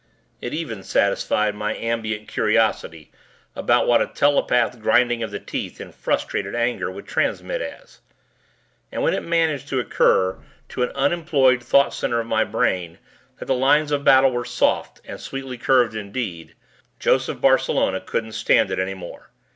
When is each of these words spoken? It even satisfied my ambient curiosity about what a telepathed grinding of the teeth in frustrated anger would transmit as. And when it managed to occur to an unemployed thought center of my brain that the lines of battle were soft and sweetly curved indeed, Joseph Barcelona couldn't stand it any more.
It 0.41 0.51
even 0.51 0.81
satisfied 0.81 1.53
my 1.53 1.75
ambient 1.75 2.27
curiosity 2.27 3.11
about 3.55 3.85
what 3.85 4.01
a 4.01 4.07
telepathed 4.07 4.81
grinding 4.81 5.21
of 5.21 5.29
the 5.29 5.39
teeth 5.39 5.79
in 5.79 5.91
frustrated 5.91 6.55
anger 6.55 6.89
would 6.89 7.05
transmit 7.05 7.61
as. 7.61 7.99
And 8.91 9.03
when 9.03 9.13
it 9.13 9.21
managed 9.21 9.67
to 9.67 9.79
occur 9.79 10.39
to 10.69 10.81
an 10.81 10.89
unemployed 10.95 11.61
thought 11.61 11.93
center 11.93 12.19
of 12.19 12.25
my 12.25 12.43
brain 12.43 12.97
that 13.37 13.45
the 13.45 13.53
lines 13.53 13.91
of 13.91 14.03
battle 14.03 14.31
were 14.31 14.43
soft 14.43 15.01
and 15.05 15.21
sweetly 15.21 15.59
curved 15.59 15.93
indeed, 15.93 16.55
Joseph 16.99 17.39
Barcelona 17.39 18.01
couldn't 18.01 18.31
stand 18.31 18.71
it 18.71 18.79
any 18.79 18.95
more. 18.95 19.29